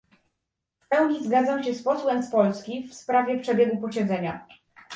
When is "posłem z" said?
1.83-2.31